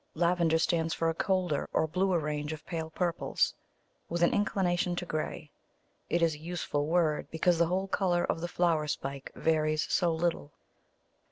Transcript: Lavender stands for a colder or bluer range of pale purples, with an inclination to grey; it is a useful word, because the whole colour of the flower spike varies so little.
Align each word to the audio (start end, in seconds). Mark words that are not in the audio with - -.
Lavender 0.15 0.57
stands 0.57 0.95
for 0.95 1.09
a 1.11 1.13
colder 1.13 1.69
or 1.73 1.85
bluer 1.85 2.17
range 2.17 2.53
of 2.53 2.65
pale 2.65 2.89
purples, 2.89 3.53
with 4.09 4.23
an 4.23 4.33
inclination 4.33 4.95
to 4.95 5.05
grey; 5.05 5.51
it 6.09 6.23
is 6.23 6.33
a 6.33 6.39
useful 6.39 6.87
word, 6.87 7.29
because 7.29 7.59
the 7.59 7.67
whole 7.67 7.87
colour 7.87 8.23
of 8.25 8.41
the 8.41 8.47
flower 8.47 8.87
spike 8.87 9.31
varies 9.35 9.85
so 9.93 10.11
little. 10.11 10.53